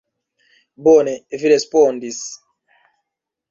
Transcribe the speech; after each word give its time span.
Bone 0.87 1.13
vi 1.43 1.53
respondis. 1.53 2.25